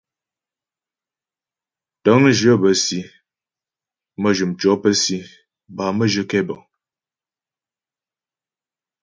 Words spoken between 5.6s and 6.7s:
bâ mə́jyə kɛbəŋ.